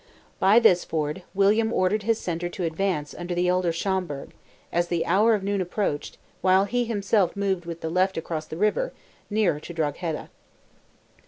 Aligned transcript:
By 0.39 0.57
this 0.57 0.83
ford, 0.83 1.21
William 1.35 1.71
ordered 1.71 2.01
his 2.01 2.17
centre 2.17 2.49
to 2.49 2.63
advance 2.63 3.13
under 3.15 3.35
the 3.35 3.47
elder 3.47 3.71
Schomberg, 3.71 4.31
as 4.73 4.87
the 4.87 5.05
hour 5.05 5.35
of 5.35 5.43
noon 5.43 5.61
approached, 5.61 6.17
while 6.41 6.65
he 6.65 6.85
himself 6.85 7.35
moved 7.35 7.65
with 7.67 7.81
the 7.81 7.89
left 7.91 8.17
across 8.17 8.47
the 8.47 8.57
river, 8.57 8.93
nearer 9.29 9.59
to 9.59 9.73
Drogheda. 9.73 10.31